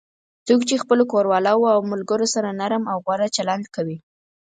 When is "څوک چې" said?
0.47-0.81